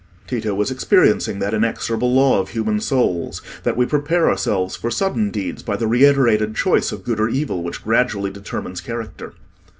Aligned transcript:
Tito 0.25 0.55
was 0.55 0.71
experiencing 0.71 1.37
that 1.37 1.53
inexorable 1.53 2.11
law 2.11 2.39
of 2.39 2.49
human 2.49 2.79
souls, 2.79 3.39
that 3.61 3.77
we 3.77 3.85
prepare 3.85 4.31
ourselves 4.31 4.75
for 4.75 4.89
sudden 4.89 5.29
deeds 5.29 5.61
by 5.61 5.75
the 5.75 5.85
reiterated 5.85 6.55
choice 6.55 6.91
of 6.91 7.03
good 7.03 7.19
or 7.19 7.29
evil 7.29 7.61
which 7.61 7.83
gradually 7.83 8.31
determines 8.31 8.81
character. 8.81 9.35